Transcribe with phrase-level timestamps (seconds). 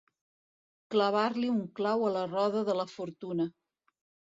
[0.95, 3.49] Clavar-li un clau a la roda de la fortuna.